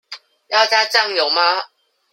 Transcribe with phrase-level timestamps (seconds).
[0.47, 1.65] 要加醬油嗎？